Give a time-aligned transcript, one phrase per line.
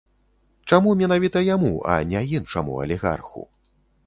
[0.71, 3.49] Чаму менавіта яму, а не іншаму алігарху?